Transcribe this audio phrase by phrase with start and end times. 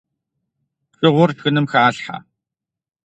[0.97, 2.17] Шыгъур шхыным халъхьэ.